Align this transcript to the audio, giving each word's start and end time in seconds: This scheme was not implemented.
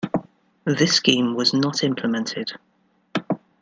This 0.65 0.95
scheme 0.95 1.35
was 1.35 1.53
not 1.53 1.83
implemented. 1.83 2.53